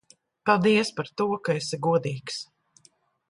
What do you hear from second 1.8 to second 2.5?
godīgs.